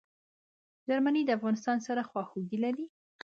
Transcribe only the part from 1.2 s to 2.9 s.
د افغانستان سره خواخوږي لري.